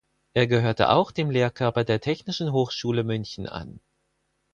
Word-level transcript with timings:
Er 0.33 0.47
gehörte 0.47 0.89
auch 0.89 1.11
dem 1.11 1.29
Lehrkörper 1.29 1.83
der 1.83 2.01
Technischen 2.01 2.51
Hochschule 2.51 3.03
München 3.03 3.45
an. 3.47 3.79